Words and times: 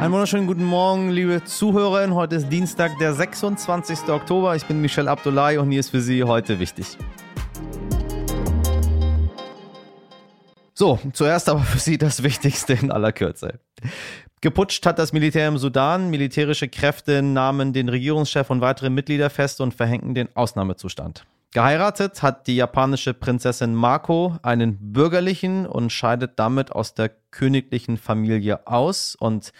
Einen 0.00 0.14
wunderschönen 0.14 0.46
guten 0.46 0.64
Morgen, 0.64 1.10
liebe 1.10 1.44
Zuhörerinnen. 1.44 2.14
Heute 2.14 2.36
ist 2.36 2.48
Dienstag, 2.48 2.96
der 3.00 3.12
26. 3.12 4.08
Oktober. 4.08 4.56
Ich 4.56 4.64
bin 4.64 4.80
Michel 4.80 5.08
Abdullahi 5.08 5.58
und 5.58 5.70
hier 5.70 5.80
ist 5.80 5.90
für 5.90 6.00
Sie 6.00 6.24
heute 6.24 6.58
wichtig. 6.58 6.96
So, 10.72 10.98
zuerst 11.12 11.50
aber 11.50 11.60
für 11.60 11.78
Sie 11.78 11.98
das 11.98 12.22
Wichtigste 12.22 12.72
in 12.72 12.90
aller 12.90 13.12
Kürze. 13.12 13.60
Geputscht 14.40 14.86
hat 14.86 14.98
das 14.98 15.12
Militär 15.12 15.46
im 15.46 15.58
Sudan. 15.58 16.08
Militärische 16.08 16.70
Kräfte 16.70 17.20
nahmen 17.20 17.74
den 17.74 17.90
Regierungschef 17.90 18.48
und 18.48 18.62
weitere 18.62 18.88
Mitglieder 18.88 19.28
fest 19.28 19.60
und 19.60 19.74
verhängten 19.74 20.14
den 20.14 20.34
Ausnahmezustand. 20.34 21.26
Geheiratet 21.52 22.22
hat 22.22 22.46
die 22.46 22.54
japanische 22.54 23.12
Prinzessin 23.12 23.74
Mako 23.74 24.36
einen 24.42 24.92
bürgerlichen 24.92 25.66
und 25.66 25.90
scheidet 25.90 26.38
damit 26.38 26.70
aus 26.70 26.94
der 26.94 27.10
königlichen 27.32 27.96
Familie 27.96 28.68
aus. 28.68 29.16
Und 29.16 29.52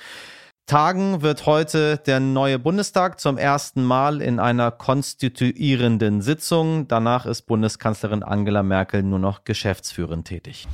tagen 0.66 1.22
wird 1.22 1.46
heute 1.46 1.98
der 1.98 2.20
neue 2.20 2.60
Bundestag 2.60 3.18
zum 3.18 3.38
ersten 3.38 3.82
Mal 3.82 4.22
in 4.22 4.38
einer 4.38 4.70
konstituierenden 4.70 6.22
Sitzung. 6.22 6.86
Danach 6.86 7.26
ist 7.26 7.42
Bundeskanzlerin 7.42 8.22
Angela 8.22 8.62
Merkel 8.62 9.02
nur 9.02 9.18
noch 9.18 9.42
geschäftsführend 9.42 10.28
tätig. 10.28 10.68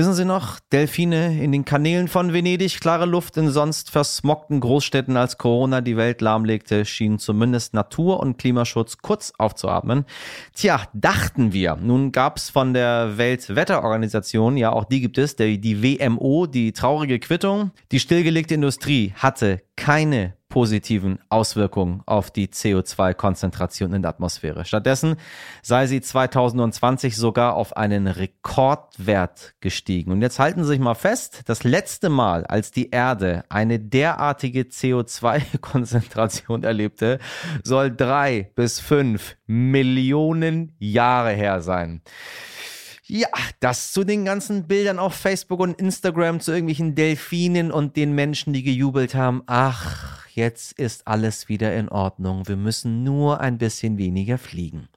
Wissen 0.00 0.14
Sie 0.14 0.24
noch, 0.24 0.60
Delfine 0.72 1.42
in 1.44 1.52
den 1.52 1.66
Kanälen 1.66 2.08
von 2.08 2.32
Venedig, 2.32 2.80
klare 2.80 3.04
Luft 3.04 3.36
in 3.36 3.50
sonst 3.50 3.90
versmockten 3.90 4.58
Großstädten, 4.60 5.14
als 5.18 5.36
Corona 5.36 5.82
die 5.82 5.98
Welt 5.98 6.22
lahmlegte, 6.22 6.86
schien 6.86 7.18
zumindest 7.18 7.74
Natur- 7.74 8.18
und 8.18 8.38
Klimaschutz 8.38 8.96
kurz 9.02 9.34
aufzuatmen. 9.36 10.06
Tja, 10.54 10.84
dachten 10.94 11.52
wir. 11.52 11.76
Nun 11.76 12.12
gab's 12.12 12.48
von 12.48 12.72
der 12.72 13.18
Weltwetterorganisation, 13.18 14.56
ja 14.56 14.72
auch 14.72 14.84
die 14.84 15.02
gibt 15.02 15.18
es, 15.18 15.36
die, 15.36 15.60
die 15.60 15.82
WMO, 15.82 16.46
die 16.46 16.72
traurige 16.72 17.18
Quittung. 17.18 17.72
Die 17.92 18.00
stillgelegte 18.00 18.54
Industrie 18.54 19.12
hatte 19.18 19.60
keine 19.76 20.32
positiven 20.50 21.18
Auswirkungen 21.30 22.02
auf 22.04 22.30
die 22.30 22.48
CO2-Konzentration 22.48 23.94
in 23.94 24.02
der 24.02 24.10
Atmosphäre. 24.10 24.66
Stattdessen 24.66 25.16
sei 25.62 25.86
sie 25.86 26.02
2020 26.02 27.16
sogar 27.16 27.54
auf 27.54 27.76
einen 27.76 28.06
Rekordwert 28.06 29.54
gestiegen. 29.60 30.12
Und 30.12 30.20
jetzt 30.20 30.38
halten 30.38 30.64
Sie 30.64 30.70
sich 30.70 30.80
mal 30.80 30.94
fest, 30.94 31.42
das 31.46 31.64
letzte 31.64 32.10
Mal, 32.10 32.44
als 32.44 32.72
die 32.72 32.90
Erde 32.90 33.44
eine 33.48 33.78
derartige 33.78 34.62
CO2-Konzentration 34.62 36.64
erlebte, 36.64 37.20
soll 37.62 37.94
drei 37.94 38.50
bis 38.56 38.80
fünf 38.80 39.36
Millionen 39.46 40.74
Jahre 40.78 41.30
her 41.30 41.62
sein. 41.62 42.02
Ja, 43.12 43.26
das 43.58 43.90
zu 43.90 44.04
den 44.04 44.24
ganzen 44.24 44.68
Bildern 44.68 45.00
auf 45.00 45.14
Facebook 45.14 45.58
und 45.58 45.80
Instagram 45.80 46.38
zu 46.38 46.52
irgendwelchen 46.52 46.94
Delfinen 46.94 47.72
und 47.72 47.96
den 47.96 48.14
Menschen, 48.14 48.52
die 48.52 48.62
gejubelt 48.62 49.16
haben. 49.16 49.42
Ach, 49.46 50.24
jetzt 50.28 50.78
ist 50.78 51.08
alles 51.08 51.48
wieder 51.48 51.74
in 51.74 51.88
Ordnung. 51.88 52.46
Wir 52.46 52.54
müssen 52.54 53.02
nur 53.02 53.40
ein 53.40 53.58
bisschen 53.58 53.98
weniger 53.98 54.38
fliegen. 54.38 54.88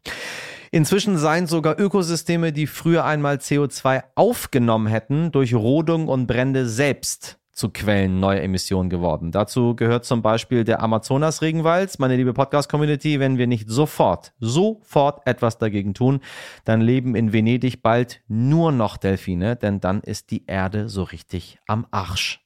Inzwischen 0.69 1.17
seien 1.17 1.47
sogar 1.47 1.79
Ökosysteme, 1.79 2.53
die 2.53 2.67
früher 2.67 3.03
einmal 3.03 3.37
CO2 3.37 4.03
aufgenommen 4.13 4.85
hätten, 4.85 5.31
durch 5.31 5.55
Rodung 5.55 6.07
und 6.07 6.27
Brände 6.27 6.69
selbst 6.69 7.39
zu 7.53 7.69
Quellen 7.69 8.19
neuer 8.19 8.41
Emissionen 8.41 8.89
geworden. 8.89 9.31
Dazu 9.31 9.75
gehört 9.75 10.05
zum 10.05 10.21
Beispiel 10.21 10.63
der 10.63 10.81
Amazonas-Regenwald. 10.81 11.99
Meine 11.99 12.15
liebe 12.15 12.33
Podcast-Community, 12.33 13.19
wenn 13.19 13.37
wir 13.37 13.47
nicht 13.47 13.69
sofort, 13.69 14.33
sofort 14.39 15.25
etwas 15.25 15.57
dagegen 15.57 15.93
tun, 15.93 16.19
dann 16.65 16.81
leben 16.81 17.15
in 17.15 17.31
Venedig 17.31 17.81
bald 17.81 18.21
nur 18.27 18.71
noch 18.71 18.97
Delfine, 18.97 19.55
denn 19.55 19.79
dann 19.79 20.01
ist 20.01 20.31
die 20.31 20.45
Erde 20.47 20.89
so 20.89 21.03
richtig 21.03 21.59
am 21.67 21.85
Arsch. 21.91 22.43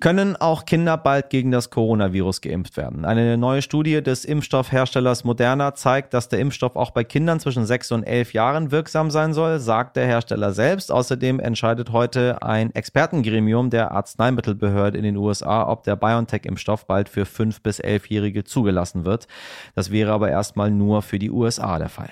Können 0.00 0.34
auch 0.36 0.64
Kinder 0.64 0.96
bald 0.96 1.28
gegen 1.28 1.50
das 1.50 1.68
Coronavirus 1.68 2.40
geimpft 2.40 2.78
werden? 2.78 3.04
Eine 3.04 3.36
neue 3.36 3.60
Studie 3.60 4.02
des 4.02 4.24
Impfstoffherstellers 4.24 5.24
Moderna 5.24 5.74
zeigt, 5.74 6.14
dass 6.14 6.30
der 6.30 6.38
Impfstoff 6.38 6.74
auch 6.74 6.90
bei 6.90 7.04
Kindern 7.04 7.38
zwischen 7.38 7.66
6 7.66 7.92
und 7.92 8.04
11 8.04 8.32
Jahren 8.32 8.70
wirksam 8.70 9.10
sein 9.10 9.34
soll, 9.34 9.58
sagt 9.58 9.96
der 9.96 10.06
Hersteller 10.06 10.52
selbst. 10.52 10.90
Außerdem 10.90 11.38
entscheidet 11.38 11.92
heute 11.92 12.42
ein 12.42 12.74
Expertengremium 12.74 13.68
der 13.68 13.92
Arzneimittelbehörde 13.92 14.96
in 14.96 15.04
den 15.04 15.18
USA, 15.18 15.68
ob 15.68 15.82
der 15.84 15.96
BioNTech-Impfstoff 15.96 16.86
bald 16.86 17.10
für 17.10 17.26
5 17.26 17.62
bis 17.62 17.78
11-Jährige 17.78 18.44
zugelassen 18.44 19.04
wird. 19.04 19.28
Das 19.74 19.90
wäre 19.90 20.12
aber 20.12 20.30
erstmal 20.30 20.70
nur 20.70 21.02
für 21.02 21.18
die 21.18 21.30
USA 21.30 21.78
der 21.78 21.90
Fall. 21.90 22.10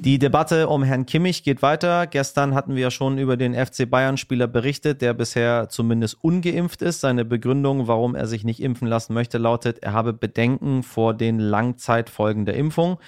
Die 0.00 0.20
Debatte 0.20 0.68
um 0.68 0.84
Herrn 0.84 1.06
Kimmich 1.06 1.42
geht 1.42 1.60
weiter. 1.60 2.06
Gestern 2.06 2.54
hatten 2.54 2.76
wir 2.76 2.82
ja 2.82 2.90
schon 2.92 3.18
über 3.18 3.36
den 3.36 3.52
FC 3.52 3.90
Bayern-Spieler 3.90 4.46
berichtet, 4.46 5.02
der 5.02 5.12
bisher 5.12 5.68
zumindest 5.70 6.22
ungeimpft 6.22 6.82
ist. 6.82 7.00
Seine 7.00 7.24
Begründung, 7.24 7.88
warum 7.88 8.14
er 8.14 8.28
sich 8.28 8.44
nicht 8.44 8.62
impfen 8.62 8.86
lassen 8.86 9.12
möchte, 9.12 9.38
lautet, 9.38 9.82
er 9.82 9.94
habe 9.94 10.12
Bedenken 10.12 10.84
vor 10.84 11.14
den 11.14 11.40
Langzeitfolgen 11.40 12.46
der 12.46 12.54
Impfung. 12.54 12.98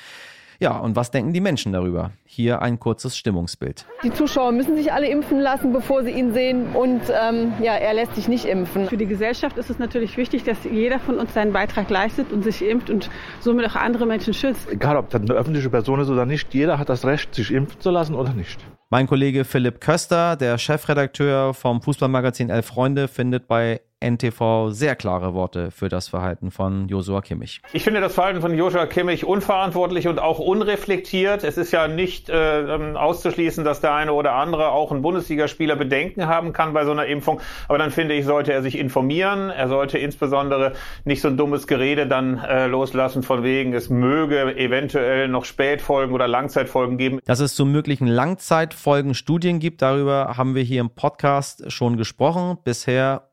Ja, 0.62 0.76
und 0.76 0.94
was 0.94 1.10
denken 1.10 1.32
die 1.32 1.40
Menschen 1.40 1.72
darüber? 1.72 2.10
Hier 2.26 2.60
ein 2.60 2.78
kurzes 2.78 3.16
Stimmungsbild. 3.16 3.86
Die 4.04 4.12
Zuschauer 4.12 4.52
müssen 4.52 4.76
sich 4.76 4.92
alle 4.92 5.08
impfen 5.08 5.40
lassen, 5.40 5.72
bevor 5.72 6.04
sie 6.04 6.10
ihn 6.10 6.34
sehen. 6.34 6.76
Und 6.76 7.00
ähm, 7.08 7.54
ja, 7.62 7.76
er 7.76 7.94
lässt 7.94 8.14
sich 8.14 8.28
nicht 8.28 8.44
impfen. 8.44 8.86
Für 8.86 8.98
die 8.98 9.06
Gesellschaft 9.06 9.56
ist 9.56 9.70
es 9.70 9.78
natürlich 9.78 10.18
wichtig, 10.18 10.44
dass 10.44 10.58
jeder 10.64 10.98
von 10.98 11.18
uns 11.18 11.32
seinen 11.32 11.54
Beitrag 11.54 11.88
leistet 11.88 12.30
und 12.30 12.44
sich 12.44 12.60
impft 12.60 12.90
und 12.90 13.08
somit 13.40 13.66
auch 13.70 13.74
andere 13.74 14.04
Menschen 14.04 14.34
schützt. 14.34 14.70
Egal, 14.70 14.98
ob 14.98 15.08
das 15.08 15.22
eine 15.22 15.32
öffentliche 15.32 15.70
Person 15.70 15.98
ist 15.98 16.10
oder 16.10 16.26
nicht, 16.26 16.52
jeder 16.52 16.78
hat 16.78 16.90
das 16.90 17.06
Recht, 17.06 17.34
sich 17.34 17.50
impfen 17.50 17.80
zu 17.80 17.90
lassen 17.90 18.14
oder 18.14 18.34
nicht. 18.34 18.60
Mein 18.90 19.06
Kollege 19.06 19.46
Philipp 19.46 19.80
Köster, 19.80 20.36
der 20.36 20.58
Chefredakteur 20.58 21.54
vom 21.54 21.80
Fußballmagazin 21.80 22.50
Elf 22.50 22.66
Freunde, 22.66 23.08
findet 23.08 23.48
bei 23.48 23.80
NTV 24.00 24.70
sehr 24.70 24.96
klare 24.96 25.34
Worte 25.34 25.70
für 25.70 25.88
das 25.88 26.08
Verhalten 26.08 26.50
von 26.50 26.88
Josua 26.88 27.20
Kimmich. 27.20 27.60
Ich 27.72 27.84
finde 27.84 28.00
das 28.00 28.14
Verhalten 28.14 28.40
von 28.40 28.54
Josua 28.54 28.86
Kimmich 28.86 29.24
unverantwortlich 29.24 30.08
und 30.08 30.18
auch 30.18 30.38
unreflektiert. 30.38 31.44
Es 31.44 31.58
ist 31.58 31.70
ja 31.72 31.86
nicht 31.86 32.30
äh, 32.30 32.60
ähm, 32.60 32.96
auszuschließen, 32.96 33.64
dass 33.64 33.80
der 33.80 33.94
eine 33.94 34.12
oder 34.12 34.32
andere 34.32 34.70
auch 34.70 34.90
ein 34.90 35.02
Bundesligaspieler 35.02 35.76
Bedenken 35.76 36.26
haben 36.26 36.52
kann 36.52 36.72
bei 36.72 36.84
so 36.84 36.92
einer 36.92 37.06
Impfung. 37.06 37.40
Aber 37.68 37.78
dann 37.78 37.90
finde 37.90 38.14
ich, 38.14 38.24
sollte 38.24 38.52
er 38.52 38.62
sich 38.62 38.78
informieren. 38.78 39.50
Er 39.50 39.68
sollte 39.68 39.98
insbesondere 39.98 40.72
nicht 41.04 41.20
so 41.20 41.28
ein 41.28 41.36
dummes 41.36 41.66
Gerede 41.66 42.06
dann 42.06 42.38
äh, 42.38 42.66
loslassen 42.66 43.22
von 43.22 43.42
wegen, 43.42 43.74
es 43.74 43.90
möge 43.90 44.56
eventuell 44.56 45.28
noch 45.28 45.44
Spätfolgen 45.44 46.14
oder 46.14 46.26
Langzeitfolgen 46.26 46.96
geben. 46.96 47.20
Dass 47.26 47.40
es 47.40 47.54
zu 47.54 47.66
möglichen 47.66 48.06
Langzeitfolgen 48.06 49.14
Studien 49.14 49.58
gibt, 49.60 49.82
darüber 49.82 50.34
haben 50.36 50.54
wir 50.54 50.62
hier 50.62 50.80
im 50.80 50.90
Podcast 50.90 51.70
schon 51.70 51.96
gesprochen. 51.96 52.58
Bisher 52.64 53.28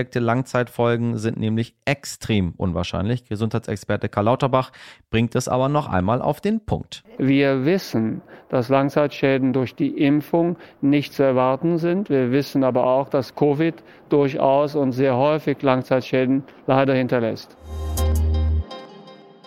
unentdeckte 0.00 0.18
Langzeitfolgen 0.18 1.18
sind 1.18 1.38
nämlich 1.38 1.74
extrem 1.84 2.54
unwahrscheinlich. 2.56 3.26
Gesundheitsexperte 3.26 4.08
Karl 4.08 4.24
Lauterbach 4.24 4.72
bringt 5.10 5.34
es 5.34 5.46
aber 5.46 5.68
noch 5.68 5.88
einmal 5.88 6.22
auf 6.22 6.40
den 6.40 6.64
Punkt. 6.64 7.04
Wir 7.18 7.66
wissen, 7.66 8.22
dass 8.48 8.70
Langzeitschäden 8.70 9.52
durch 9.52 9.74
die 9.74 9.98
Impfung 9.98 10.56
nicht 10.80 11.12
zu 11.12 11.22
erwarten 11.22 11.76
sind. 11.76 12.08
Wir 12.08 12.32
wissen 12.32 12.64
aber 12.64 12.86
auch, 12.86 13.10
dass 13.10 13.34
Covid 13.34 13.74
durchaus 14.08 14.74
und 14.74 14.92
sehr 14.92 15.16
häufig 15.16 15.60
Langzeitschäden 15.60 16.44
leider 16.66 16.94
hinterlässt. 16.94 17.58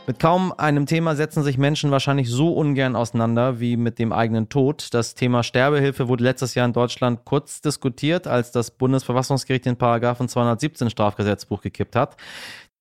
Mit 0.05 0.19
kaum 0.19 0.51
einem 0.51 0.85
Thema 0.85 1.15
setzen 1.15 1.43
sich 1.43 1.57
Menschen 1.57 1.89
wahrscheinlich 1.89 2.29
so 2.29 2.51
ungern 2.51 2.97
auseinander 2.97 3.61
wie 3.61 3.77
mit 3.77 3.99
dem 3.99 4.11
eigenen 4.11 4.49
Tod. 4.49 4.93
Das 4.93 5.15
Thema 5.15 5.43
Sterbehilfe 5.43 6.09
wurde 6.09 6.25
letztes 6.25 6.55
Jahr 6.55 6.65
in 6.65 6.73
Deutschland 6.73 7.23
kurz 7.23 7.61
diskutiert, 7.61 8.27
als 8.27 8.51
das 8.51 8.71
Bundesverfassungsgericht 8.71 9.65
den 9.65 9.77
Paragraphen 9.77 10.27
217 10.27 10.89
Strafgesetzbuch 10.89 11.61
gekippt 11.61 11.95
hat. 11.95 12.17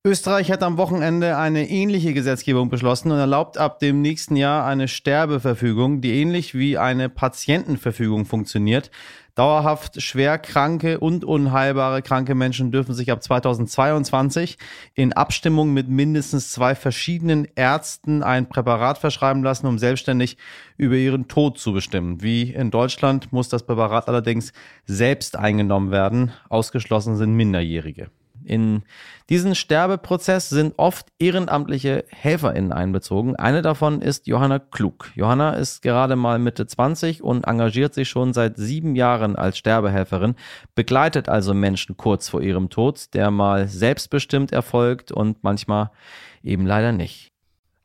Österreich 0.05 0.51
hat 0.51 0.65
am 0.65 0.79
Wochenende 0.79 1.37
eine 1.37 1.71
ähnliche 1.71 2.13
Gesetzgebung 2.13 2.71
beschlossen 2.71 3.13
und 3.13 3.19
erlaubt 3.19 3.57
ab 3.57 3.79
dem 3.79 4.03
nächsten 4.03 4.35
Jahr 4.35 4.67
eine 4.67 4.89
Sterbeverfügung, 4.89 6.01
die 6.01 6.21
ähnlich 6.21 6.57
wie 6.57 6.77
eine 6.77 7.09
Patientenverfügung 7.09 8.25
funktioniert. 8.25 8.91
Dauerhaft 9.35 10.03
schwer 10.03 10.37
kranke 10.39 11.01
und 11.01 11.25
unheilbare 11.25 12.03
kranke 12.03 12.35
Menschen 12.35 12.71
dürfen 12.71 12.95
sich 12.95 13.11
ab 13.11 13.23
2022 13.23 14.59
in 14.95 15.15
Abstimmung 15.15 15.73
mit 15.73 15.89
mindestens 15.89 16.53
zwei 16.53 16.75
verschiedenen 16.75 17.49
Ärzten 17.55 18.23
ein 18.23 18.51
Präparat 18.51 18.99
verschreiben 18.99 19.43
lassen, 19.43 19.67
um 19.67 19.79
selbstständig 19.79 20.37
über 20.77 20.97
ihren 20.97 21.29
Tod 21.29 21.59
zu 21.59 21.73
bestimmen. 21.73 22.23
Wie 22.23 22.53
in 22.53 22.71
Deutschland 22.71 23.33
muss 23.33 23.49
das 23.49 23.65
Präparat 23.65 24.07
allerdings 24.07 24.53
selbst 24.85 25.35
eingenommen 25.37 25.91
werden. 25.91 26.33
Ausgeschlossen 26.51 27.17
sind 27.17 27.33
Minderjährige. 27.33 28.11
In 28.45 28.83
diesen 29.29 29.55
Sterbeprozess 29.55 30.49
sind 30.49 30.75
oft 30.77 31.07
ehrenamtliche 31.19 32.05
HelferInnen 32.11 32.73
einbezogen. 32.73 33.37
Eine 33.37 33.63
davon 33.63 34.03
ist 34.03 34.27
Johanna 34.27 34.59
Klug. 34.59 35.11
Johanna 35.15 35.55
ist 35.55 35.83
gerade 35.83 36.17
mal 36.17 36.39
Mitte 36.39 36.67
20 36.67 37.23
und 37.23 37.47
engagiert 37.47 37.95
sich 37.95 38.09
schon 38.09 38.33
seit 38.33 38.57
sieben 38.57 38.97
Jahren 38.97 39.37
als 39.37 39.59
Sterbehelferin, 39.59 40.35
begleitet 40.75 41.29
also 41.29 41.55
Menschen 41.55 41.97
kurz 41.97 42.29
vor 42.29 42.43
ihrem 42.43 42.71
Tod, 42.71 43.15
der 43.15 43.31
mal 43.31 43.69
selbstbestimmt 43.69 44.53
erfolgt 44.53 45.13
und 45.13 45.43
manchmal 45.43 45.91
eben 46.43 46.67
leider 46.67 46.93
nicht. 46.93 47.33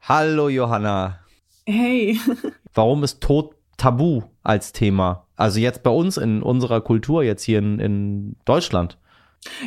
Hallo 0.01 0.49
Johanna. 0.49 1.19
Hey. 1.65 2.19
Warum 2.73 3.03
ist 3.03 3.21
Tod 3.21 3.55
tabu 3.75 4.23
als 4.43 4.71
Thema? 4.71 5.27
Also 5.35 5.59
jetzt 5.59 5.83
bei 5.83 5.91
uns 5.91 6.17
in 6.17 6.41
unserer 6.41 6.81
Kultur, 6.81 7.23
jetzt 7.23 7.43
hier 7.43 7.59
in, 7.59 7.79
in 7.79 8.35
Deutschland. 8.45 8.97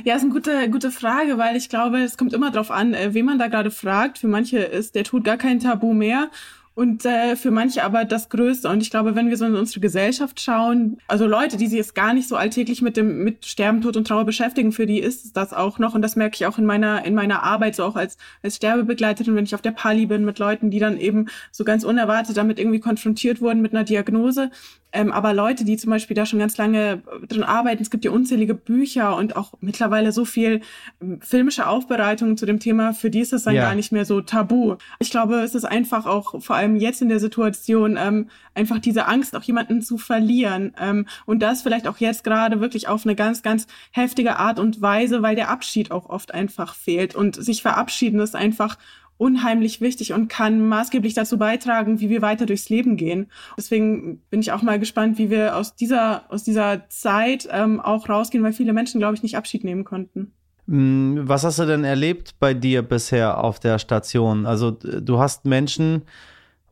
Ja, 0.04 0.16
ist 0.16 0.22
eine 0.22 0.32
gute, 0.32 0.68
gute 0.70 0.90
Frage, 0.90 1.38
weil 1.38 1.56
ich 1.56 1.68
glaube, 1.68 1.98
es 2.00 2.16
kommt 2.16 2.32
immer 2.32 2.50
darauf 2.50 2.70
an, 2.70 2.94
äh, 2.94 3.14
wen 3.14 3.24
man 3.24 3.38
da 3.38 3.48
gerade 3.48 3.70
fragt. 3.70 4.18
Für 4.18 4.28
manche 4.28 4.58
ist 4.58 4.94
der 4.94 5.04
Tod 5.04 5.24
gar 5.24 5.36
kein 5.36 5.60
Tabu 5.60 5.92
mehr 5.92 6.30
und 6.74 7.04
äh, 7.04 7.36
für 7.36 7.50
manche 7.50 7.82
aber 7.82 8.04
das 8.04 8.28
Größte. 8.28 8.68
Und 8.68 8.80
ich 8.80 8.90
glaube, 8.90 9.14
wenn 9.14 9.28
wir 9.28 9.36
so 9.36 9.44
in 9.44 9.54
unsere 9.54 9.80
Gesellschaft 9.80 10.40
schauen, 10.40 10.98
also 11.08 11.26
Leute, 11.26 11.56
die 11.56 11.66
sich 11.66 11.76
jetzt 11.76 11.94
gar 11.94 12.14
nicht 12.14 12.28
so 12.28 12.36
alltäglich 12.36 12.80
mit 12.80 12.96
dem 12.96 13.22
mit 13.24 13.44
Sterben, 13.44 13.82
Tod 13.82 13.96
und 13.96 14.06
Trauer 14.06 14.24
beschäftigen, 14.24 14.72
für 14.72 14.86
die 14.86 14.98
ist 14.98 15.36
das 15.36 15.52
auch 15.52 15.78
noch. 15.78 15.94
Und 15.94 16.02
das 16.02 16.16
merke 16.16 16.36
ich 16.36 16.46
auch 16.46 16.58
in 16.58 16.64
meiner 16.64 17.04
in 17.04 17.14
meiner 17.14 17.42
Arbeit, 17.42 17.76
so 17.76 17.84
auch 17.84 17.96
als 17.96 18.16
als 18.42 18.56
Sterbebegleiterin, 18.56 19.34
wenn 19.34 19.44
ich 19.44 19.54
auf 19.54 19.62
der 19.62 19.72
Pali 19.72 20.06
bin 20.06 20.24
mit 20.24 20.38
Leuten, 20.38 20.70
die 20.70 20.78
dann 20.78 20.96
eben 20.96 21.26
so 21.50 21.64
ganz 21.64 21.84
unerwartet 21.84 22.36
damit 22.36 22.58
irgendwie 22.58 22.80
konfrontiert 22.80 23.40
wurden 23.40 23.60
mit 23.60 23.74
einer 23.74 23.84
Diagnose. 23.84 24.50
Ähm, 24.92 25.12
aber 25.12 25.32
Leute, 25.34 25.64
die 25.64 25.76
zum 25.76 25.90
Beispiel 25.90 26.14
da 26.14 26.26
schon 26.26 26.38
ganz 26.38 26.56
lange 26.56 27.02
drin 27.28 27.42
arbeiten, 27.42 27.82
es 27.82 27.90
gibt 27.90 28.04
ja 28.04 28.10
unzählige 28.10 28.54
Bücher 28.54 29.16
und 29.16 29.36
auch 29.36 29.54
mittlerweile 29.60 30.12
so 30.12 30.24
viel 30.24 30.60
ähm, 31.00 31.20
filmische 31.20 31.66
Aufbereitungen 31.66 32.36
zu 32.36 32.46
dem 32.46 32.58
Thema, 32.58 32.92
für 32.92 33.10
die 33.10 33.20
ist 33.20 33.32
das 33.32 33.44
dann 33.44 33.54
ja. 33.54 33.62
gar 33.62 33.74
nicht 33.74 33.92
mehr 33.92 34.04
so 34.04 34.20
tabu. 34.20 34.76
Ich 34.98 35.10
glaube, 35.10 35.36
es 35.40 35.54
ist 35.54 35.64
einfach 35.64 36.06
auch 36.06 36.42
vor 36.42 36.56
allem 36.56 36.76
jetzt 36.76 37.02
in 37.02 37.08
der 37.08 37.20
Situation 37.20 37.96
ähm, 38.00 38.28
einfach 38.54 38.78
diese 38.78 39.06
Angst, 39.06 39.36
auch 39.36 39.42
jemanden 39.42 39.82
zu 39.82 39.98
verlieren. 39.98 40.74
Ähm, 40.80 41.06
und 41.26 41.40
das 41.40 41.62
vielleicht 41.62 41.86
auch 41.86 41.98
jetzt 41.98 42.24
gerade 42.24 42.60
wirklich 42.60 42.88
auf 42.88 43.04
eine 43.04 43.14
ganz, 43.14 43.42
ganz 43.42 43.66
heftige 43.92 44.36
Art 44.36 44.58
und 44.58 44.82
Weise, 44.82 45.22
weil 45.22 45.36
der 45.36 45.50
Abschied 45.50 45.90
auch 45.90 46.08
oft 46.08 46.34
einfach 46.34 46.74
fehlt. 46.74 47.14
Und 47.14 47.36
sich 47.36 47.62
verabschieden 47.62 48.20
ist 48.20 48.34
einfach 48.34 48.76
unheimlich 49.20 49.82
wichtig 49.82 50.14
und 50.14 50.28
kann 50.28 50.66
maßgeblich 50.66 51.12
dazu 51.12 51.36
beitragen, 51.36 52.00
wie 52.00 52.08
wir 52.08 52.22
weiter 52.22 52.46
durchs 52.46 52.70
Leben 52.70 52.96
gehen. 52.96 53.26
Deswegen 53.56 54.22
bin 54.30 54.40
ich 54.40 54.50
auch 54.52 54.62
mal 54.62 54.78
gespannt, 54.78 55.18
wie 55.18 55.28
wir 55.28 55.56
aus 55.56 55.74
dieser, 55.74 56.24
aus 56.30 56.42
dieser 56.42 56.88
Zeit 56.88 57.46
ähm, 57.52 57.80
auch 57.80 58.08
rausgehen, 58.08 58.42
weil 58.42 58.54
viele 58.54 58.72
Menschen, 58.72 58.98
glaube 58.98 59.14
ich, 59.14 59.22
nicht 59.22 59.36
Abschied 59.36 59.62
nehmen 59.62 59.84
konnten. 59.84 60.32
Mm, 60.66 61.18
was 61.24 61.44
hast 61.44 61.58
du 61.58 61.66
denn 61.66 61.84
erlebt 61.84 62.36
bei 62.40 62.54
dir 62.54 62.80
bisher 62.80 63.44
auf 63.44 63.60
der 63.60 63.78
Station? 63.78 64.46
Also 64.46 64.70
du 64.70 65.18
hast 65.18 65.44
Menschen 65.44 66.02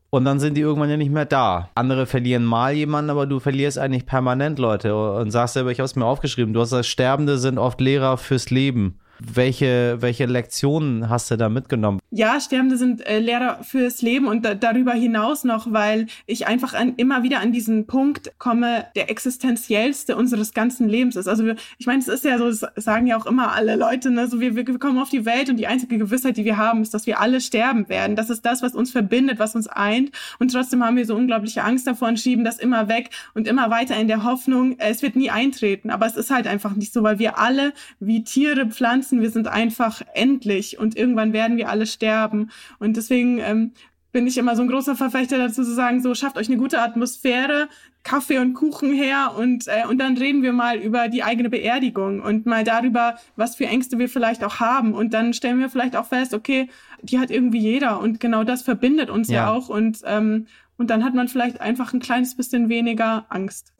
und 0.09 0.25
dann 0.25 0.39
sind 0.39 0.55
die 0.55 0.61
irgendwann 0.61 0.89
ja 0.89 0.97
nicht 0.97 1.11
mehr 1.11 1.25
da. 1.25 1.69
Andere 1.75 2.07
verlieren 2.07 2.45
mal 2.45 2.73
jemanden, 2.73 3.11
aber 3.11 3.27
du 3.27 3.39
verlierst 3.39 3.77
eigentlich 3.77 4.07
permanent 4.07 4.57
Leute 4.57 4.95
und 4.95 5.29
sagst 5.29 5.53
selber, 5.53 5.69
ich 5.69 5.79
habe 5.79 5.85
es 5.85 5.95
mir 5.95 6.05
aufgeschrieben, 6.05 6.53
du 6.55 6.61
hast 6.61 6.71
gesagt, 6.71 6.87
Sterbende 6.87 7.37
sind 7.37 7.59
oft 7.59 7.79
Lehrer 7.79 8.17
fürs 8.17 8.49
Leben. 8.49 8.97
Welche, 9.19 9.97
welche 9.99 10.25
Lektionen 10.25 11.09
hast 11.09 11.29
du 11.29 11.37
da 11.37 11.49
mitgenommen? 11.49 11.99
Ja, 12.11 12.39
Sterbende 12.39 12.77
sind 12.77 13.05
äh, 13.05 13.19
Lehrer 13.19 13.63
fürs 13.63 14.01
Leben 14.01 14.27
und 14.27 14.45
da, 14.45 14.55
darüber 14.55 14.93
hinaus 14.93 15.43
noch, 15.43 15.71
weil 15.71 16.07
ich 16.25 16.47
einfach 16.47 16.73
an, 16.73 16.95
immer 16.95 17.21
wieder 17.23 17.39
an 17.39 17.51
diesen 17.51 17.85
Punkt 17.85 18.31
komme, 18.37 18.85
der 18.95 19.09
existenziellste 19.09 20.15
unseres 20.15 20.53
ganzen 20.53 20.87
Lebens 20.87 21.15
ist. 21.15 21.27
Also 21.27 21.45
wir, 21.45 21.55
ich 21.77 21.85
meine, 21.85 21.99
es 21.99 22.07
ist 22.07 22.23
ja 22.23 22.37
so, 22.37 22.49
das 22.49 22.65
sagen 22.75 23.07
ja 23.07 23.17
auch 23.17 23.25
immer 23.25 23.51
alle 23.51 23.75
Leute, 23.75 24.09
ne? 24.09 24.27
so 24.27 24.39
wir, 24.39 24.55
wir 24.55 24.79
kommen 24.79 24.99
auf 24.99 25.09
die 25.09 25.25
Welt 25.25 25.49
und 25.49 25.57
die 25.57 25.67
einzige 25.67 25.97
Gewissheit, 25.97 26.37
die 26.37 26.45
wir 26.45 26.57
haben, 26.57 26.81
ist, 26.81 26.93
dass 26.93 27.05
wir 27.05 27.19
alle 27.19 27.41
sterben 27.41 27.89
werden. 27.89 28.15
Das 28.15 28.29
ist 28.29 28.45
das, 28.45 28.61
was 28.61 28.73
uns 28.73 28.89
verbindet, 28.89 29.37
was 29.37 29.55
uns 29.55 29.67
eint 29.67 30.11
und 30.39 30.51
trotzdem 30.51 30.83
haben 30.83 30.95
wir 30.95 31.05
so 31.05 31.15
unglaubliche 31.15 31.63
Angst 31.63 31.87
davor 31.87 32.07
und 32.07 32.19
schieben 32.19 32.45
das 32.45 32.57
immer 32.57 32.87
weg 32.87 33.09
und 33.33 33.47
immer 33.47 33.69
weiter 33.69 33.95
in 33.97 34.07
der 34.07 34.23
Hoffnung, 34.23 34.75
es 34.79 35.01
wird 35.01 35.15
nie 35.15 35.29
eintreten. 35.29 35.89
Aber 35.89 36.05
es 36.05 36.15
ist 36.15 36.31
halt 36.31 36.47
einfach 36.47 36.75
nicht 36.75 36.93
so, 36.93 37.03
weil 37.03 37.19
wir 37.19 37.37
alle 37.37 37.73
wie 37.99 38.23
Tiere, 38.23 38.67
Pflanzen, 38.67 39.08
Pflanzen, 39.09 39.21
wir 39.21 39.31
sind 39.31 39.47
einfach 39.47 40.01
endlich 40.13 40.79
und 40.79 40.95
irgendwann 40.95 41.33
werden 41.33 41.57
wir 41.57 41.69
alle 41.69 41.85
sterben. 41.85 42.49
Und 42.79 42.95
deswegen 42.95 43.39
ähm, 43.39 43.71
bin 44.11 44.27
ich 44.27 44.37
immer 44.37 44.55
so 44.55 44.61
ein 44.61 44.67
großer 44.67 44.95
Verfechter 44.95 45.37
dazu 45.37 45.63
zu 45.63 45.73
sagen, 45.73 46.01
so 46.01 46.13
schafft 46.15 46.37
euch 46.37 46.47
eine 46.47 46.57
gute 46.57 46.81
Atmosphäre, 46.81 47.67
Kaffee 48.03 48.39
und 48.39 48.53
Kuchen 48.53 48.93
her 48.93 49.33
und, 49.37 49.67
äh, 49.67 49.87
und 49.87 49.99
dann 49.99 50.17
reden 50.17 50.41
wir 50.41 50.53
mal 50.53 50.77
über 50.77 51.09
die 51.09 51.23
eigene 51.23 51.49
Beerdigung 51.49 52.21
und 52.21 52.45
mal 52.45 52.63
darüber, 52.63 53.15
was 53.35 53.55
für 53.55 53.65
Ängste 53.65 53.99
wir 53.99 54.09
vielleicht 54.09 54.43
auch 54.43 54.59
haben. 54.59 54.93
Und 54.93 55.13
dann 55.13 55.33
stellen 55.33 55.59
wir 55.59 55.69
vielleicht 55.69 55.95
auch 55.95 56.05
fest, 56.05 56.33
okay, 56.33 56.69
die 57.01 57.19
hat 57.19 57.29
irgendwie 57.29 57.59
jeder 57.59 57.99
und 57.99 58.19
genau 58.19 58.43
das 58.43 58.61
verbindet 58.61 59.09
uns 59.09 59.27
ja, 59.29 59.35
ja 59.35 59.51
auch 59.51 59.69
und, 59.69 59.99
ähm, 60.05 60.47
und 60.77 60.89
dann 60.89 61.03
hat 61.03 61.13
man 61.13 61.27
vielleicht 61.27 61.59
einfach 61.59 61.93
ein 61.93 61.99
kleines 61.99 62.35
bisschen 62.35 62.69
weniger 62.69 63.25
Angst. 63.29 63.73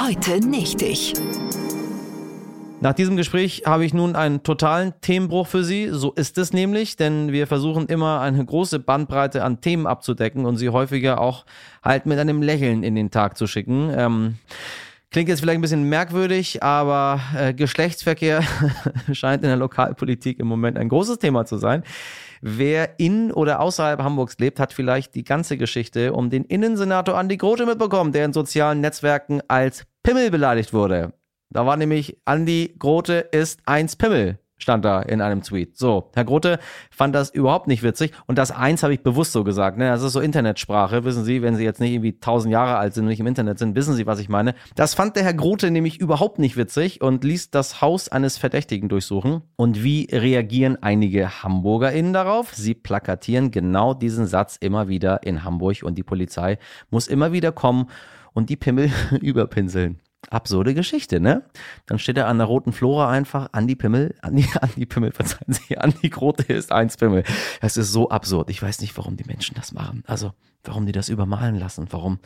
Heute 0.00 0.40
nicht 0.40 0.80
ich. 0.80 1.12
Nach 2.82 2.94
diesem 2.94 3.18
Gespräch 3.18 3.64
habe 3.66 3.84
ich 3.84 3.92
nun 3.92 4.16
einen 4.16 4.42
totalen 4.42 4.94
Themenbruch 5.02 5.46
für 5.46 5.64
Sie. 5.64 5.88
So 5.90 6.12
ist 6.12 6.38
es 6.38 6.54
nämlich, 6.54 6.96
denn 6.96 7.30
wir 7.30 7.46
versuchen 7.46 7.86
immer 7.86 8.22
eine 8.22 8.42
große 8.42 8.78
Bandbreite 8.78 9.44
an 9.44 9.60
Themen 9.60 9.86
abzudecken 9.86 10.46
und 10.46 10.56
sie 10.56 10.70
häufiger 10.70 11.20
auch 11.20 11.44
halt 11.84 12.06
mit 12.06 12.18
einem 12.18 12.40
Lächeln 12.40 12.82
in 12.82 12.94
den 12.94 13.10
Tag 13.10 13.36
zu 13.36 13.46
schicken. 13.46 13.92
Ähm, 13.94 14.38
klingt 15.10 15.28
jetzt 15.28 15.40
vielleicht 15.40 15.58
ein 15.58 15.60
bisschen 15.60 15.90
merkwürdig, 15.90 16.62
aber 16.62 17.20
äh, 17.36 17.52
Geschlechtsverkehr 17.52 18.42
scheint 19.12 19.42
in 19.42 19.50
der 19.50 19.58
Lokalpolitik 19.58 20.40
im 20.40 20.46
Moment 20.46 20.78
ein 20.78 20.88
großes 20.88 21.18
Thema 21.18 21.44
zu 21.44 21.58
sein. 21.58 21.82
Wer 22.40 22.98
in 22.98 23.30
oder 23.30 23.60
außerhalb 23.60 24.00
Hamburgs 24.02 24.38
lebt, 24.38 24.58
hat 24.58 24.72
vielleicht 24.72 25.14
die 25.14 25.24
ganze 25.24 25.58
Geschichte 25.58 26.14
um 26.14 26.30
den 26.30 26.44
Innensenator 26.44 27.18
Andi 27.18 27.36
Grote 27.36 27.66
mitbekommen, 27.66 28.12
der 28.12 28.24
in 28.24 28.32
sozialen 28.32 28.80
Netzwerken 28.80 29.42
als 29.48 29.84
Pimmel 30.02 30.30
beleidigt 30.30 30.72
wurde. 30.72 31.12
Da 31.50 31.66
war 31.66 31.76
nämlich 31.76 32.18
Andi 32.24 32.74
Grote 32.78 33.14
ist 33.14 33.60
eins 33.66 33.96
Pimmel 33.96 34.38
stand 34.62 34.84
da 34.84 35.00
in 35.02 35.20
einem 35.20 35.42
Tweet. 35.42 35.76
So, 35.76 36.10
Herr 36.14 36.24
Grote 36.24 36.58
fand 36.90 37.14
das 37.14 37.30
überhaupt 37.30 37.66
nicht 37.66 37.82
witzig 37.82 38.12
und 38.26 38.38
das 38.38 38.50
eins 38.50 38.82
habe 38.82 38.94
ich 38.94 39.02
bewusst 39.02 39.32
so 39.32 39.44
gesagt. 39.44 39.78
Ne? 39.78 39.88
Das 39.88 40.02
ist 40.02 40.12
so 40.12 40.20
Internetsprache, 40.20 41.04
wissen 41.04 41.24
Sie, 41.24 41.42
wenn 41.42 41.56
Sie 41.56 41.64
jetzt 41.64 41.80
nicht 41.80 41.92
irgendwie 41.92 42.18
tausend 42.18 42.52
Jahre 42.52 42.76
alt 42.76 42.94
sind 42.94 43.04
und 43.04 43.08
nicht 43.08 43.20
im 43.20 43.26
Internet 43.26 43.58
sind, 43.58 43.74
wissen 43.74 43.94
Sie, 43.94 44.06
was 44.06 44.18
ich 44.20 44.28
meine. 44.28 44.54
Das 44.74 44.94
fand 44.94 45.16
der 45.16 45.24
Herr 45.24 45.34
Grote 45.34 45.70
nämlich 45.70 46.00
überhaupt 46.00 46.38
nicht 46.38 46.56
witzig 46.56 47.00
und 47.00 47.24
ließ 47.24 47.50
das 47.50 47.80
Haus 47.80 48.08
eines 48.08 48.38
Verdächtigen 48.38 48.88
durchsuchen. 48.88 49.42
Und 49.56 49.82
wie 49.82 50.08
reagieren 50.12 50.78
einige 50.82 51.42
HamburgerInnen 51.42 52.12
darauf? 52.12 52.54
Sie 52.54 52.74
plakatieren 52.74 53.50
genau 53.50 53.94
diesen 53.94 54.26
Satz 54.26 54.56
immer 54.60 54.88
wieder 54.88 55.22
in 55.24 55.44
Hamburg 55.44 55.82
und 55.82 55.96
die 55.96 56.02
Polizei 56.02 56.58
muss 56.90 57.08
immer 57.08 57.32
wieder 57.32 57.52
kommen 57.52 57.86
und 58.32 58.50
die 58.50 58.56
Pimmel 58.56 58.90
überpinseln 59.20 60.00
absurde 60.30 60.74
Geschichte, 60.74 61.20
ne? 61.20 61.44
Dann 61.86 61.98
steht 61.98 62.16
er 62.16 62.28
an 62.28 62.38
der 62.38 62.46
roten 62.46 62.72
Flora 62.72 63.10
einfach 63.10 63.48
an 63.52 63.66
die 63.66 63.76
Pimmel, 63.76 64.14
an 64.22 64.36
die, 64.36 64.48
an 64.60 64.70
die 64.76 64.86
Pimmel, 64.86 65.12
verzeihen 65.12 65.52
Sie, 65.52 65.76
an 65.76 65.92
die 66.02 66.10
Grote 66.10 66.52
ist 66.52 66.72
eins 66.72 66.96
Pimmel. 66.96 67.24
Das 67.60 67.76
ist 67.76 67.92
so 67.92 68.08
absurd. 68.10 68.48
Ich 68.48 68.62
weiß 68.62 68.80
nicht, 68.80 68.96
warum 68.96 69.16
die 69.16 69.24
Menschen 69.24 69.56
das 69.56 69.72
machen. 69.72 70.04
Also, 70.06 70.32
warum 70.64 70.86
die 70.86 70.92
das 70.92 71.08
übermalen 71.08 71.56
lassen. 71.56 71.88
Warum 71.90 72.20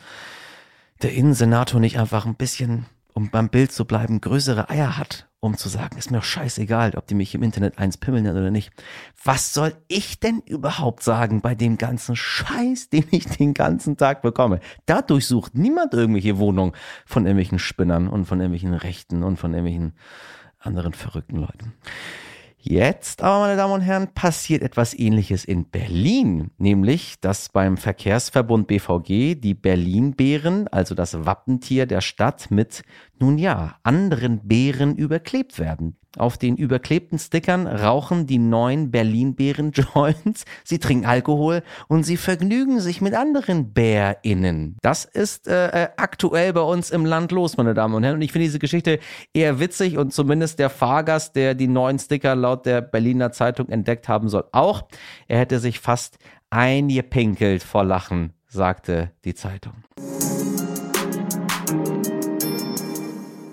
der 1.01 1.13
Innensenator 1.13 1.79
nicht 1.79 1.99
einfach 1.99 2.25
ein 2.25 2.35
bisschen, 2.35 2.85
um 3.15 3.31
beim 3.31 3.49
Bild 3.49 3.71
zu 3.71 3.85
bleiben, 3.85 4.21
größere 4.21 4.69
Eier 4.69 4.97
hat 4.97 5.27
um 5.45 5.57
zu 5.57 5.69
sagen, 5.69 5.97
ist 5.97 6.11
mir 6.11 6.21
scheißegal, 6.21 6.95
ob 6.95 7.07
die 7.07 7.13
mich 7.13 7.35
im 7.35 7.43
Internet 7.43 7.77
eins 7.77 7.97
pimmeln 7.97 8.27
oder 8.27 8.51
nicht. 8.51 8.71
Was 9.23 9.53
soll 9.53 9.73
ich 9.87 10.19
denn 10.19 10.41
überhaupt 10.45 11.03
sagen 11.03 11.41
bei 11.41 11.55
dem 11.55 11.77
ganzen 11.77 12.15
Scheiß, 12.15 12.89
den 12.93 13.05
ich 13.11 13.25
den 13.25 13.53
ganzen 13.53 13.95
Tag 13.95 14.21
bekomme? 14.21 14.59
Dadurch 14.85 15.27
sucht 15.27 15.55
niemand 15.55 15.93
irgendwelche 15.93 16.39
Wohnungen 16.39 16.73
von 17.05 17.25
irgendwelchen 17.25 17.59
Spinnern 17.59 18.07
und 18.07 18.25
von 18.25 18.39
irgendwelchen 18.39 18.73
Rechten 18.73 19.23
und 19.23 19.37
von 19.37 19.53
irgendwelchen 19.53 19.93
anderen 20.59 20.93
verrückten 20.93 21.37
Leuten. 21.37 21.73
Jetzt 22.67 23.21
aber, 23.21 23.41
meine 23.41 23.57
Damen 23.57 23.73
und 23.75 23.81
Herren, 23.81 24.07
passiert 24.15 24.63
etwas 24.63 24.95
Ähnliches 24.95 25.45
in 25.45 25.69
Berlin, 25.69 26.49
nämlich, 26.57 27.19
dass 27.21 27.49
beim 27.49 27.77
Verkehrsverbund 27.77 28.65
BVG 28.65 29.35
die 29.35 29.53
Berlin-Bären, 29.53 30.67
also 30.69 30.95
das 30.95 31.27
Wappentier 31.27 31.85
der 31.85 32.01
Stadt, 32.01 32.49
mit 32.49 32.81
nun 33.19 33.37
ja, 33.37 33.75
anderen 33.83 34.47
Bären 34.47 34.95
überklebt 34.95 35.59
werden. 35.59 35.97
Auf 36.17 36.37
den 36.37 36.55
überklebten 36.55 37.19
Stickern 37.19 37.67
rauchen 37.67 38.25
die 38.27 38.37
neuen 38.37 38.91
Berlin-Bären 38.91 39.71
Joints, 39.71 40.45
sie 40.63 40.79
trinken 40.79 41.05
Alkohol 41.05 41.63
und 41.87 42.03
sie 42.03 42.17
vergnügen 42.17 42.79
sich 42.79 43.01
mit 43.01 43.13
anderen 43.13 43.73
BärInnen. 43.73 44.77
Das 44.81 45.05
ist 45.05 45.47
äh, 45.47 45.83
äh, 45.83 45.89
aktuell 45.97 46.53
bei 46.53 46.61
uns 46.61 46.89
im 46.89 47.05
Land 47.05 47.31
los, 47.31 47.57
meine 47.57 47.73
Damen 47.73 47.93
und 47.93 48.03
Herren. 48.03 48.15
Und 48.15 48.21
ich 48.21 48.31
finde 48.31 48.45
diese 48.45 48.59
Geschichte 48.59 48.99
eher 49.33 49.59
witzig 49.59 49.97
und 49.97 50.13
zumindest 50.13 50.59
der 50.59 50.69
Fahrgast, 50.69 51.35
der 51.35 51.55
die 51.55 51.67
neuen 51.67 51.99
Sticker 51.99 52.35
laut 52.35 52.65
der 52.65 52.81
Berliner 52.81 53.31
Zeitung 53.31 53.69
entdeckt 53.69 54.07
haben 54.07 54.29
soll, 54.29 54.45
auch. 54.51 54.87
Er 55.27 55.39
hätte 55.39 55.59
sich 55.59 55.79
fast 55.79 56.17
eingepinkelt 56.49 57.63
vor 57.63 57.83
Lachen, 57.83 58.33
sagte 58.47 59.11
die 59.25 59.33
Zeitung. 59.33 59.73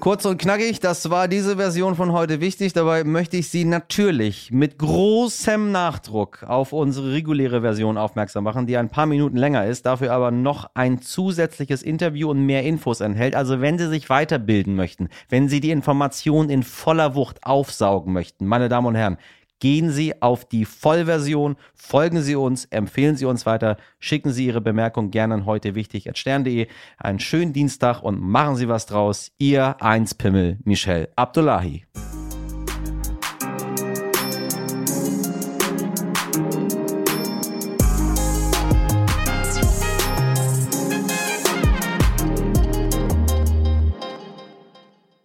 Kurz 0.02 0.25
und 0.25 0.38
knackig, 0.38 0.80
das 0.80 1.11
war 1.11 1.28
diese 1.28 1.59
Version 1.59 1.94
von 1.94 2.11
heute 2.11 2.40
wichtig. 2.40 2.73
Dabei 2.73 3.04
möchte 3.04 3.37
ich 3.37 3.50
Sie 3.50 3.64
natürlich 3.64 4.50
mit 4.50 4.76
großem 4.76 5.71
Nachdruck 5.71 6.42
auf 6.42 6.73
unsere 6.73 7.12
reguläre 7.12 7.61
Version 7.61 7.97
aufmerksam 7.97 8.42
machen, 8.42 8.66
die 8.66 8.76
ein 8.76 8.88
paar 8.88 9.06
Minuten 9.06 9.37
länger 9.37 9.64
ist, 9.64 9.87
dafür 9.87 10.12
aber 10.12 10.32
noch 10.32 10.68
ein 10.75 11.00
zusätzliches 11.00 11.85
Interview 11.85 12.30
und 12.30 12.44
mehr 12.44 12.64
Infos 12.64 13.00
enthält. 13.00 13.37
Also 13.37 13.61
wenn 13.61 13.78
Sie 13.78 13.87
sich 13.87 14.11
weiterbilden 14.11 14.75
möchten, 14.75 15.09
wenn 15.28 15.49
Sie 15.49 15.61
die 15.61 15.71
Information 15.71 16.50
in 16.50 16.64
voller 16.64 17.14
Wucht 17.14 17.38
aufsaugen 17.44 18.12
möchten, 18.12 18.44
meine 18.44 18.68
Damen 18.68 18.88
und 18.88 18.97
Herren, 18.97 19.18
Gehen 19.62 19.92
Sie 19.92 20.21
auf 20.21 20.45
die 20.45 20.64
Vollversion, 20.64 21.54
folgen 21.73 22.21
Sie 22.21 22.35
uns, 22.35 22.64
empfehlen 22.64 23.14
Sie 23.14 23.26
uns 23.26 23.47
weiter, 23.47 23.76
schicken 24.00 24.33
Sie 24.33 24.47
Ihre 24.47 24.61
Bemerkung 24.61 25.12
gerne 25.12 25.35
an 25.35 25.47
heute 25.47 25.76
wichtig 25.76 26.11
stern.de. 26.14 26.66
Einen 26.99 27.21
schönen 27.21 27.52
Dienstag 27.52 28.02
und 28.02 28.21
machen 28.21 28.57
Sie 28.57 28.66
was 28.66 28.87
draus. 28.87 29.31
Ihr 29.38 29.76
Einspimmel 29.81 30.59
Michel 30.64 31.11
Abdullahi. 31.14 31.85